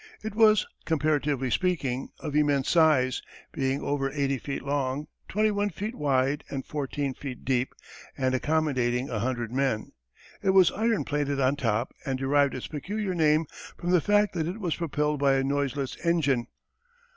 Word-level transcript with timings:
It 0.23 0.33
was, 0.33 0.65
comparatively 0.85 1.51
speaking, 1.51 2.09
of 2.21 2.35
immense 2.35 2.69
size, 2.71 3.21
being 3.51 3.81
over 3.81 4.09
eighty 4.09 4.39
feet 4.39 4.63
long, 4.63 5.05
twenty 5.29 5.51
one 5.51 5.69
feet 5.69 5.93
wide, 5.93 6.43
and 6.49 6.65
fourteen 6.65 7.13
feet 7.13 7.45
deep 7.45 7.71
and 8.17 8.33
accommodating 8.33 9.11
a 9.11 9.19
hundred 9.19 9.51
men. 9.51 9.91
It 10.41 10.55
was 10.55 10.71
iron 10.71 11.03
plated 11.03 11.39
on 11.39 11.55
top 11.55 11.93
and 12.03 12.17
derived 12.17 12.55
its 12.55 12.65
peculiar 12.65 13.13
name 13.13 13.45
from 13.77 13.91
the 13.91 14.01
fact 14.01 14.33
that 14.33 14.47
it 14.47 14.59
was 14.59 14.75
propelled 14.75 15.19
by 15.19 15.35
a 15.35 15.43
noiseless 15.43 15.95
engine. 16.03 16.47